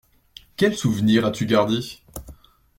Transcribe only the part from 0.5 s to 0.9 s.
Quel